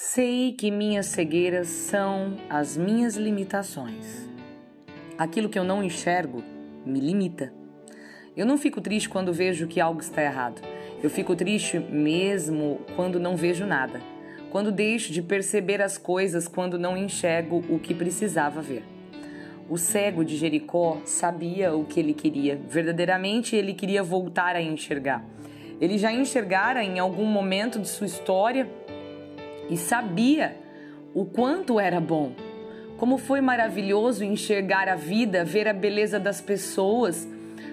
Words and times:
Sei 0.00 0.52
que 0.52 0.70
minhas 0.70 1.06
cegueiras 1.06 1.66
são 1.66 2.36
as 2.48 2.76
minhas 2.76 3.16
limitações. 3.16 4.30
Aquilo 5.18 5.48
que 5.48 5.58
eu 5.58 5.64
não 5.64 5.82
enxergo 5.82 6.40
me 6.86 7.00
limita. 7.00 7.52
Eu 8.36 8.46
não 8.46 8.56
fico 8.56 8.80
triste 8.80 9.08
quando 9.08 9.32
vejo 9.32 9.66
que 9.66 9.80
algo 9.80 10.00
está 10.00 10.22
errado. 10.22 10.62
Eu 11.02 11.10
fico 11.10 11.34
triste 11.34 11.80
mesmo 11.80 12.80
quando 12.94 13.18
não 13.18 13.36
vejo 13.36 13.66
nada. 13.66 14.00
Quando 14.52 14.70
deixo 14.70 15.12
de 15.12 15.20
perceber 15.20 15.82
as 15.82 15.98
coisas, 15.98 16.46
quando 16.46 16.78
não 16.78 16.96
enxergo 16.96 17.64
o 17.68 17.80
que 17.80 17.92
precisava 17.92 18.62
ver. 18.62 18.84
O 19.68 19.76
cego 19.76 20.24
de 20.24 20.36
Jericó 20.36 21.02
sabia 21.04 21.74
o 21.74 21.84
que 21.84 21.98
ele 21.98 22.14
queria. 22.14 22.54
Verdadeiramente 22.68 23.56
ele 23.56 23.74
queria 23.74 24.04
voltar 24.04 24.54
a 24.54 24.62
enxergar. 24.62 25.24
Ele 25.80 25.98
já 25.98 26.12
enxergara 26.12 26.84
em 26.84 27.00
algum 27.00 27.26
momento 27.26 27.80
de 27.80 27.88
sua 27.88 28.06
história 28.06 28.77
e 29.68 29.76
sabia 29.76 30.56
o 31.14 31.24
quanto 31.24 31.78
era 31.78 32.00
bom. 32.00 32.32
Como 32.96 33.16
foi 33.16 33.40
maravilhoso 33.40 34.24
enxergar 34.24 34.88
a 34.88 34.96
vida, 34.96 35.44
ver 35.44 35.68
a 35.68 35.72
beleza 35.72 36.18
das 36.18 36.40
pessoas, 36.40 37.28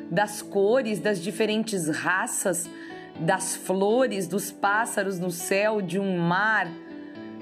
das 0.10 0.42
cores, 0.42 1.00
das 1.00 1.22
diferentes 1.22 1.90
raças, 1.90 2.70
das 3.20 3.56
flores, 3.56 4.28
dos 4.28 4.52
pássaros 4.52 5.20
no 5.20 5.32
céu, 5.32 5.82
de 5.82 6.00
um 6.00 6.18
mar, 6.18 6.68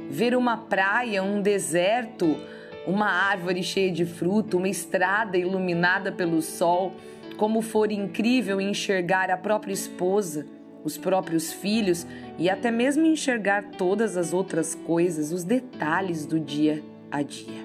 ver 0.10 0.36
uma 0.36 0.58
praia, 0.58 1.24
um 1.24 1.42
deserto, 1.42 2.38
uma 2.86 3.08
árvore 3.08 3.64
cheia 3.64 3.92
de 3.92 4.06
fruto, 4.06 4.58
uma 4.58 4.70
estrada 4.70 5.38
iluminada 5.38 6.12
pelo 6.12 6.42
sol. 6.42 6.94
Como 7.38 7.62
for 7.62 7.92
incrível 7.92 8.62
enxergar 8.62 9.30
a 9.32 9.38
própria 9.38 9.74
esposa 9.74 10.46
os 10.84 10.98
próprios 10.98 11.52
filhos 11.52 12.06
e 12.38 12.50
até 12.50 12.70
mesmo 12.70 13.06
enxergar 13.06 13.72
todas 13.78 14.18
as 14.18 14.34
outras 14.34 14.76
coisas, 14.76 15.32
os 15.32 15.44
detalhes 15.44 16.26
do 16.26 16.40
dia 16.40 16.84
a 17.12 17.22
dia. 17.22 17.64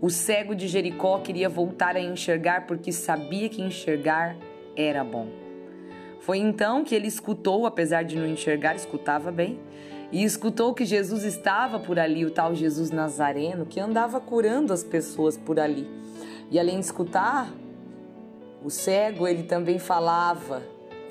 O 0.00 0.10
cego 0.10 0.54
de 0.54 0.68
Jericó 0.68 1.18
queria 1.20 1.48
voltar 1.48 1.96
a 1.96 2.00
enxergar 2.00 2.66
porque 2.66 2.92
sabia 2.92 3.48
que 3.48 3.62
enxergar 3.62 4.36
era 4.76 5.02
bom. 5.02 5.28
Foi 6.20 6.38
então 6.38 6.84
que 6.84 6.94
ele 6.94 7.06
escutou, 7.06 7.66
apesar 7.66 8.02
de 8.02 8.16
não 8.16 8.26
enxergar, 8.26 8.74
escutava 8.74 9.30
bem, 9.30 9.58
e 10.12 10.22
escutou 10.22 10.74
que 10.74 10.84
Jesus 10.84 11.24
estava 11.24 11.78
por 11.78 11.98
ali, 11.98 12.24
o 12.24 12.30
tal 12.30 12.54
Jesus 12.54 12.90
Nazareno, 12.90 13.64
que 13.64 13.80
andava 13.80 14.20
curando 14.20 14.72
as 14.72 14.84
pessoas 14.84 15.36
por 15.36 15.58
ali. 15.58 15.88
E 16.50 16.58
além 16.58 16.78
de 16.78 16.84
escutar, 16.84 17.50
o 18.62 18.70
cego, 18.70 19.26
ele 19.26 19.44
também 19.44 19.78
falava 19.78 20.62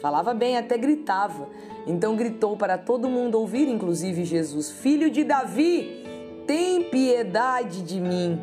Falava 0.06 0.36
bem, 0.36 0.56
até 0.56 0.78
gritava. 0.78 1.50
Então 1.88 2.16
gritou 2.16 2.56
para 2.56 2.78
todo 2.78 3.10
mundo 3.10 3.40
ouvir, 3.40 3.68
inclusive 3.68 4.24
Jesus: 4.24 4.70
Filho 4.70 5.10
de 5.10 5.24
Davi, 5.24 6.04
tem 6.46 6.84
piedade 6.84 7.82
de 7.82 8.00
mim. 8.00 8.40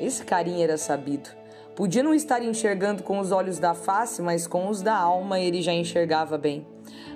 Esse 0.00 0.24
carinha 0.24 0.64
era 0.64 0.76
sabido. 0.76 1.30
Podia 1.76 2.02
não 2.02 2.12
estar 2.12 2.42
enxergando 2.42 3.04
com 3.04 3.20
os 3.20 3.30
olhos 3.30 3.60
da 3.60 3.72
face, 3.72 4.20
mas 4.20 4.48
com 4.48 4.68
os 4.68 4.82
da 4.82 4.96
alma 4.96 5.38
ele 5.38 5.62
já 5.62 5.72
enxergava 5.72 6.36
bem. 6.36 6.66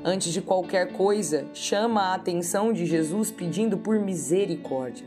Antes 0.05 0.33
de 0.33 0.41
qualquer 0.41 0.93
coisa, 0.93 1.49
chama 1.53 2.01
a 2.01 2.15
atenção 2.15 2.73
de 2.73 2.87
Jesus 2.87 3.33
pedindo 3.33 3.77
por 3.77 3.99
misericórdia. 3.99 5.05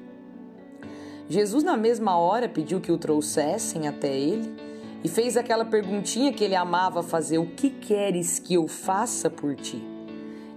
Jesus, 1.29 1.63
na 1.63 1.77
mesma 1.77 2.17
hora, 2.17 2.49
pediu 2.49 2.81
que 2.81 2.91
o 2.91 2.97
trouxessem 2.97 3.87
até 3.87 4.13
ele 4.13 4.72
e 5.03 5.09
fez 5.09 5.35
aquela 5.35 5.65
perguntinha 5.65 6.31
que 6.31 6.43
ele 6.43 6.55
amava 6.55 7.03
fazer: 7.03 7.37
O 7.37 7.45
que 7.45 7.69
queres 7.69 8.39
que 8.39 8.53
eu 8.53 8.67
faça 8.67 9.29
por 9.29 9.55
ti? 9.55 9.83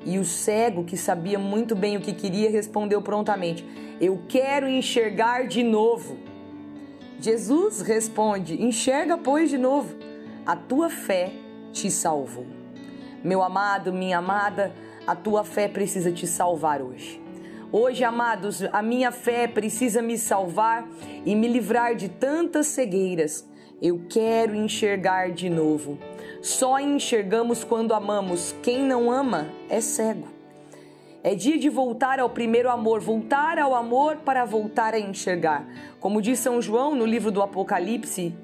E 0.05 0.19
o 0.19 0.25
cego, 0.25 0.85
que 0.85 0.97
sabia 0.97 1.39
muito 1.39 1.75
bem 1.75 1.97
o 1.97 2.01
que 2.01 2.13
queria, 2.13 2.49
respondeu 2.49 3.03
prontamente: 3.03 3.65
Eu 4.01 4.23
quero 4.29 4.69
enxergar 4.69 5.49
de 5.49 5.65
novo. 5.65 6.17
Jesus 7.19 7.81
responde: 7.81 8.63
Enxerga, 8.63 9.19
pois, 9.19 9.51
de 9.51 9.59
novo. 9.59 9.97
A 10.47 10.55
tua 10.55 10.89
fé 10.89 11.33
te 11.73 11.91
salvou. 11.91 12.47
Meu 13.25 13.43
amado, 13.43 13.93
minha 13.93 14.19
amada, 14.19 14.73
a 15.05 15.17
tua 15.17 15.43
fé 15.43 15.67
precisa 15.67 16.13
te 16.13 16.25
salvar 16.25 16.81
hoje. 16.81 17.21
Hoje, 17.73 18.05
amados, 18.05 18.63
a 18.73 18.81
minha 18.81 19.11
fé 19.11 19.49
precisa 19.49 20.01
me 20.01 20.17
salvar 20.17 20.87
e 21.25 21.35
me 21.35 21.49
livrar 21.49 21.97
de 21.97 22.09
tantas 22.09 22.69
cegueiras 22.69 23.45
eu 23.81 24.03
quero 24.09 24.55
enxergar 24.55 25.31
de 25.33 25.51
novo. 25.51 25.99
Só 26.41 26.79
enxergamos 26.81 27.63
quando 27.63 27.93
amamos. 27.93 28.55
Quem 28.63 28.81
não 28.81 29.11
ama 29.11 29.49
é 29.69 29.81
cego. 29.81 30.29
É 31.23 31.35
dia 31.35 31.59
de 31.59 31.69
voltar 31.69 32.21
ao 32.21 32.31
primeiro 32.31 32.71
amor, 32.71 33.01
voltar 33.01 33.59
ao 33.59 33.75
amor 33.75 34.19
para 34.19 34.45
voltar 34.45 34.95
a 34.95 34.99
enxergar. 34.99 35.67
Como 35.99 36.23
diz 36.23 36.39
São 36.39 36.63
João 36.63 36.95
no 36.95 37.05
livro 37.05 37.31
do 37.31 37.43
Apocalipse, 37.43 38.35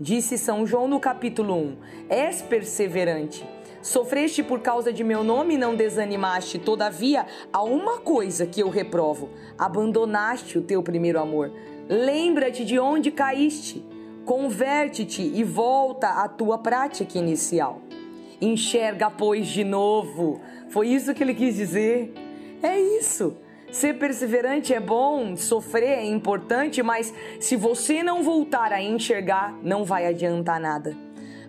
disse 0.00 0.38
São 0.38 0.66
João 0.66 0.88
no 0.88 0.98
capítulo 0.98 1.54
1: 1.54 1.76
És 2.08 2.42
perseverante. 2.42 3.46
Sofreste 3.82 4.42
por 4.42 4.60
causa 4.60 4.92
de 4.92 5.04
meu 5.04 5.22
nome 5.22 5.54
e 5.54 5.58
não 5.58 5.76
desanimaste. 5.76 6.58
Todavia, 6.58 7.26
há 7.52 7.62
uma 7.62 7.98
coisa 7.98 8.46
que 8.46 8.62
eu 8.62 8.70
reprovo: 8.70 9.28
abandonaste 9.56 10.58
o 10.58 10.62
teu 10.62 10.82
primeiro 10.82 11.20
amor. 11.20 11.52
Lembra-te 11.88 12.64
de 12.64 12.78
onde 12.78 13.10
caíste 13.10 13.84
Converte-te 14.26 15.22
e 15.22 15.44
volta 15.44 16.08
à 16.08 16.28
tua 16.28 16.58
prática 16.58 17.16
inicial. 17.16 17.80
Enxerga, 18.40 19.08
pois, 19.08 19.46
de 19.46 19.62
novo. 19.62 20.40
Foi 20.68 20.88
isso 20.88 21.14
que 21.14 21.22
ele 21.22 21.32
quis 21.32 21.54
dizer. 21.54 22.12
É 22.60 22.76
isso. 22.76 23.36
Ser 23.70 23.94
perseverante 23.98 24.74
é 24.74 24.80
bom, 24.80 25.36
sofrer 25.36 25.98
é 25.98 26.04
importante, 26.04 26.82
mas 26.82 27.14
se 27.38 27.54
você 27.54 28.02
não 28.02 28.24
voltar 28.24 28.72
a 28.72 28.82
enxergar, 28.82 29.54
não 29.62 29.84
vai 29.84 30.06
adiantar 30.06 30.58
nada. 30.58 30.96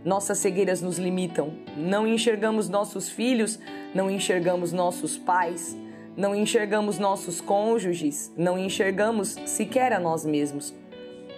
Nossas 0.05 0.37
cegueiras 0.37 0.79
nos 0.79 0.99
limitam. 0.99 1.53
Não 1.75 2.05
enxergamos 2.05 2.69
nossos 2.69 3.09
filhos, 3.09 3.59
não 3.93 4.09
enxergamos 4.09 4.71
nossos 4.71 5.17
pais, 5.17 5.75
não 6.15 6.35
enxergamos 6.35 6.99
nossos 6.99 7.41
cônjuges, 7.41 8.31
não 8.37 8.55
enxergamos 8.57 9.35
sequer 9.47 9.93
a 9.93 9.99
nós 9.99 10.23
mesmos. 10.23 10.75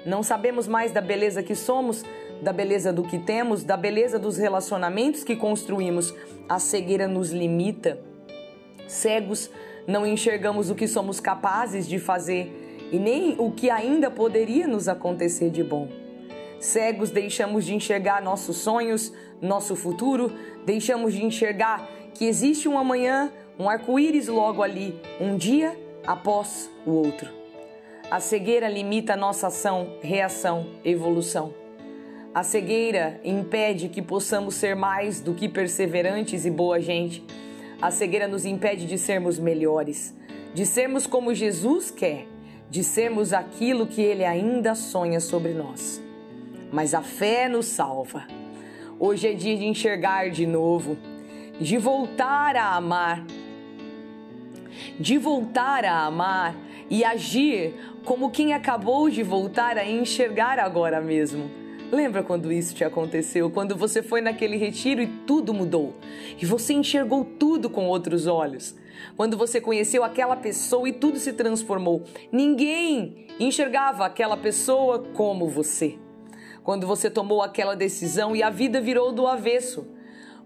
Não 0.05 0.23
sabemos 0.23 0.67
mais 0.67 0.91
da 0.91 1.01
beleza 1.01 1.43
que 1.43 1.55
somos, 1.55 2.03
da 2.41 2.53
beleza 2.53 2.93
do 2.93 3.03
que 3.03 3.19
temos, 3.19 3.63
da 3.63 3.75
beleza 3.75 4.17
dos 4.17 4.37
relacionamentos 4.37 5.23
que 5.23 5.35
construímos. 5.35 6.13
A 6.47 6.59
cegueira 6.59 7.07
nos 7.07 7.31
limita. 7.31 7.99
Cegos, 8.87 9.51
não 9.85 10.05
enxergamos 10.05 10.69
o 10.69 10.75
que 10.75 10.87
somos 10.87 11.19
capazes 11.19 11.87
de 11.87 11.99
fazer 11.99 12.87
e 12.91 12.97
nem 12.97 13.35
o 13.37 13.51
que 13.51 13.69
ainda 13.69 14.09
poderia 14.09 14.67
nos 14.67 14.87
acontecer 14.87 15.49
de 15.49 15.63
bom. 15.63 15.87
Cegos, 16.59 17.09
deixamos 17.09 17.65
de 17.65 17.73
enxergar 17.73 18.21
nossos 18.21 18.57
sonhos, 18.57 19.13
nosso 19.41 19.75
futuro, 19.75 20.31
deixamos 20.65 21.13
de 21.13 21.23
enxergar 21.23 21.87
que 22.13 22.25
existe 22.25 22.67
um 22.67 22.77
amanhã, 22.77 23.31
um 23.57 23.69
arco-íris 23.69 24.27
logo 24.27 24.61
ali, 24.61 24.99
um 25.21 25.37
dia 25.37 25.77
após 26.05 26.69
o 26.85 26.91
outro. 26.91 27.38
A 28.11 28.19
cegueira 28.19 28.67
limita 28.67 29.15
nossa 29.15 29.47
ação, 29.47 29.97
reação, 30.01 30.65
evolução. 30.83 31.53
A 32.33 32.41
cegueira 32.41 33.21
impede 33.23 33.87
que 33.87 34.01
possamos 34.01 34.55
ser 34.55 34.75
mais 34.75 35.21
do 35.21 35.35
que 35.35 35.47
perseverantes 35.47 36.43
e 36.43 36.49
boa 36.49 36.81
gente. 36.81 37.23
A 37.79 37.91
cegueira 37.91 38.27
nos 38.27 38.45
impede 38.45 38.87
de 38.87 38.97
sermos 38.97 39.37
melhores, 39.37 40.15
de 40.55 40.65
sermos 40.65 41.05
como 41.05 41.35
Jesus 41.35 41.91
quer, 41.91 42.25
de 42.67 42.83
sermos 42.83 43.31
aquilo 43.31 43.85
que 43.85 44.01
Ele 44.01 44.25
ainda 44.25 44.73
sonha 44.73 45.19
sobre 45.19 45.53
nós. 45.53 46.01
Mas 46.71 46.95
a 46.95 47.03
fé 47.03 47.47
nos 47.47 47.67
salva. 47.67 48.25
Hoje 48.99 49.27
é 49.27 49.33
dia 49.33 49.55
de 49.55 49.65
enxergar 49.65 50.31
de 50.31 50.47
novo, 50.47 50.97
de 51.61 51.77
voltar 51.77 52.55
a 52.55 52.75
amar, 52.75 53.23
de 54.99 55.17
voltar 55.17 55.85
a 55.85 56.05
amar 56.05 56.55
e 56.89 57.03
agir 57.03 57.73
como 58.03 58.31
quem 58.31 58.53
acabou 58.53 59.09
de 59.09 59.21
voltar 59.23 59.77
a 59.77 59.85
enxergar 59.85 60.59
agora 60.59 60.99
mesmo. 61.01 61.49
Lembra 61.91 62.21
quando 62.21 62.51
isso 62.51 62.75
te 62.75 62.83
aconteceu? 62.83 63.49
Quando 63.49 63.75
você 63.75 64.03
foi 64.03 64.21
naquele 64.21 64.57
retiro 64.57 65.01
e 65.01 65.07
tudo 65.07 65.53
mudou? 65.53 65.95
E 66.39 66.45
você 66.45 66.73
enxergou 66.73 67.25
tudo 67.25 67.67
com 67.69 67.87
outros 67.87 68.27
olhos? 68.27 68.75
Quando 69.17 69.35
você 69.35 69.59
conheceu 69.59 70.03
aquela 70.03 70.35
pessoa 70.35 70.87
e 70.87 70.93
tudo 70.93 71.17
se 71.17 71.33
transformou? 71.33 72.03
Ninguém 72.31 73.27
enxergava 73.39 74.05
aquela 74.05 74.37
pessoa 74.37 74.99
como 75.13 75.47
você. 75.47 75.97
Quando 76.63 76.85
você 76.85 77.09
tomou 77.09 77.41
aquela 77.41 77.75
decisão 77.75 78.35
e 78.35 78.43
a 78.43 78.51
vida 78.51 78.79
virou 78.79 79.11
do 79.11 79.25
avesso 79.25 79.87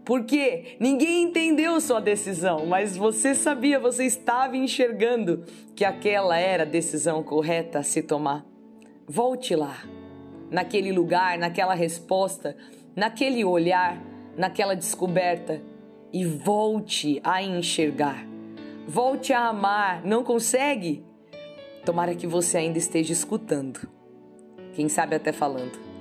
porque 0.05 0.75
ninguém 0.79 1.23
entendeu 1.23 1.79
sua 1.79 2.01
decisão, 2.01 2.65
mas 2.65 2.97
você 2.97 3.33
sabia, 3.33 3.79
você 3.79 4.05
estava 4.05 4.57
enxergando 4.57 5.45
que 5.75 5.85
aquela 5.85 6.37
era 6.37 6.63
a 6.63 6.65
decisão 6.65 7.23
correta 7.23 7.79
a 7.79 7.83
se 7.83 8.01
tomar. 8.01 8.45
Volte 9.07 9.55
lá, 9.55 9.83
naquele 10.51 10.91
lugar, 10.91 11.37
naquela 11.37 11.73
resposta, 11.73 12.55
naquele 12.95 13.45
olhar, 13.45 14.01
naquela 14.37 14.75
descoberta 14.75 15.61
e 16.11 16.25
volte 16.25 17.19
a 17.23 17.41
enxergar. 17.41 18.25
Volte 18.87 19.31
a 19.31 19.47
amar. 19.47 20.05
Não 20.05 20.23
consegue? 20.23 21.03
Tomara 21.85 22.13
que 22.15 22.27
você 22.27 22.57
ainda 22.57 22.77
esteja 22.77 23.13
escutando. 23.13 23.87
Quem 24.73 24.89
sabe 24.89 25.15
até 25.15 25.31
falando. 25.31 25.92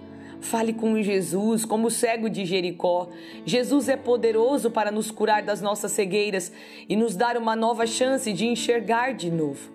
Fale 0.42 0.72
com 0.72 1.00
Jesus, 1.00 1.64
como 1.64 1.86
o 1.86 1.90
cego 1.90 2.28
de 2.28 2.44
Jericó. 2.44 3.08
Jesus 3.46 3.88
é 3.88 3.96
poderoso 3.96 4.70
para 4.70 4.90
nos 4.90 5.10
curar 5.10 5.42
das 5.42 5.62
nossas 5.62 5.92
cegueiras 5.92 6.52
e 6.88 6.96
nos 6.96 7.14
dar 7.14 7.36
uma 7.36 7.54
nova 7.54 7.86
chance 7.86 8.30
de 8.32 8.46
enxergar 8.46 9.14
de 9.14 9.30
novo. 9.30 9.70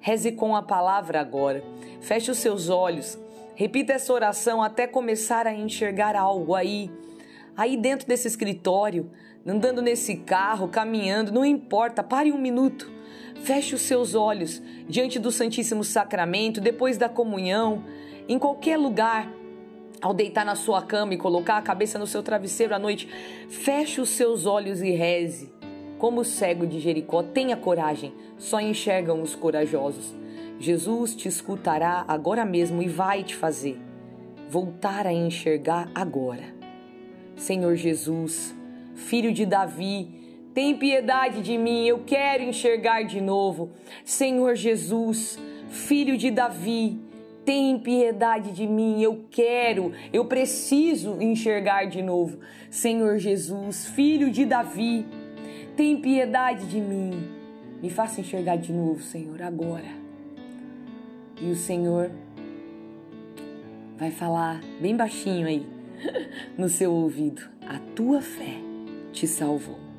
Reze 0.00 0.32
com 0.32 0.54
a 0.54 0.62
palavra 0.62 1.20
agora. 1.20 1.62
Feche 2.00 2.30
os 2.30 2.38
seus 2.38 2.68
olhos. 2.68 3.18
Repita 3.54 3.92
essa 3.92 4.12
oração 4.12 4.62
até 4.62 4.86
começar 4.86 5.46
a 5.46 5.52
enxergar 5.52 6.16
algo 6.16 6.54
aí. 6.54 6.90
Aí 7.56 7.76
dentro 7.76 8.06
desse 8.06 8.28
escritório, 8.28 9.10
andando 9.44 9.82
nesse 9.82 10.16
carro, 10.16 10.68
caminhando, 10.68 11.32
não 11.32 11.44
importa, 11.44 12.02
pare 12.02 12.32
um 12.32 12.38
minuto. 12.38 12.90
Feche 13.42 13.74
os 13.74 13.82
seus 13.82 14.14
olhos 14.14 14.62
diante 14.88 15.18
do 15.18 15.32
Santíssimo 15.32 15.82
Sacramento, 15.82 16.60
depois 16.60 16.96
da 16.96 17.08
comunhão, 17.08 17.84
em 18.28 18.38
qualquer 18.38 18.78
lugar. 18.78 19.41
Ao 20.02 20.12
deitar 20.12 20.44
na 20.44 20.56
sua 20.56 20.82
cama 20.82 21.14
e 21.14 21.16
colocar 21.16 21.56
a 21.56 21.62
cabeça 21.62 21.98
no 21.98 22.06
seu 22.06 22.22
travesseiro 22.22 22.74
à 22.74 22.78
noite, 22.78 23.08
feche 23.48 24.00
os 24.00 24.10
seus 24.10 24.44
olhos 24.44 24.82
e 24.82 24.90
reze. 24.90 25.50
Como 25.98 26.20
o 26.20 26.24
cego 26.24 26.66
de 26.66 26.80
Jericó, 26.80 27.22
tenha 27.22 27.56
coragem, 27.56 28.12
só 28.36 28.60
enxergam 28.60 29.22
os 29.22 29.34
corajosos. 29.34 30.14
Jesus 30.58 31.14
te 31.14 31.28
escutará 31.28 32.04
agora 32.06 32.44
mesmo 32.44 32.82
e 32.82 32.88
vai 32.88 33.22
te 33.22 33.34
fazer 33.34 33.80
voltar 34.52 35.06
a 35.06 35.12
enxergar 35.14 35.90
agora. 35.94 36.44
Senhor 37.36 37.74
Jesus, 37.74 38.54
filho 38.94 39.32
de 39.32 39.46
Davi, 39.46 40.44
tem 40.52 40.76
piedade 40.76 41.40
de 41.40 41.56
mim, 41.56 41.86
eu 41.86 42.00
quero 42.00 42.42
enxergar 42.42 43.02
de 43.04 43.18
novo. 43.18 43.70
Senhor 44.04 44.54
Jesus, 44.54 45.38
filho 45.70 46.18
de 46.18 46.30
Davi, 46.30 47.00
tem 47.44 47.78
piedade 47.78 48.52
de 48.52 48.66
mim, 48.66 49.02
eu 49.02 49.24
quero, 49.30 49.92
eu 50.12 50.24
preciso 50.24 51.20
enxergar 51.20 51.86
de 51.86 52.02
novo. 52.02 52.38
Senhor 52.70 53.18
Jesus, 53.18 53.86
filho 53.86 54.30
de 54.30 54.44
Davi, 54.44 55.06
tem 55.76 56.00
piedade 56.00 56.66
de 56.66 56.80
mim. 56.80 57.28
Me 57.82 57.90
faça 57.90 58.20
enxergar 58.20 58.56
de 58.56 58.72
novo, 58.72 59.02
Senhor, 59.02 59.42
agora. 59.42 60.02
E 61.40 61.50
o 61.50 61.56
Senhor 61.56 62.10
vai 63.96 64.10
falar 64.10 64.60
bem 64.80 64.96
baixinho 64.96 65.46
aí 65.46 65.66
no 66.56 66.68
seu 66.68 66.92
ouvido: 66.92 67.42
A 67.66 67.78
tua 67.94 68.20
fé 68.20 68.56
te 69.12 69.26
salvou. 69.26 69.91